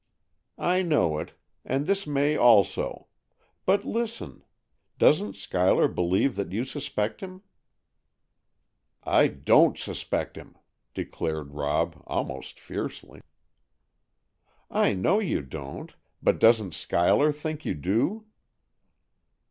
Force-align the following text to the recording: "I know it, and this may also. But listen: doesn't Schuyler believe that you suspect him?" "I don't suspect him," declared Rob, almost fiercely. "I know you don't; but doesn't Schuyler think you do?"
"I 0.57 0.81
know 0.81 1.19
it, 1.19 1.33
and 1.63 1.85
this 1.85 2.07
may 2.07 2.35
also. 2.35 3.05
But 3.67 3.85
listen: 3.85 4.43
doesn't 4.97 5.35
Schuyler 5.35 5.87
believe 5.87 6.35
that 6.37 6.51
you 6.51 6.65
suspect 6.65 7.21
him?" 7.21 7.43
"I 9.03 9.27
don't 9.27 9.77
suspect 9.77 10.37
him," 10.37 10.57
declared 10.95 11.53
Rob, 11.53 12.01
almost 12.07 12.59
fiercely. 12.59 13.21
"I 14.71 14.93
know 14.95 15.19
you 15.19 15.43
don't; 15.43 15.93
but 16.23 16.39
doesn't 16.39 16.73
Schuyler 16.73 17.31
think 17.31 17.63
you 17.63 17.75
do?" 17.75 18.25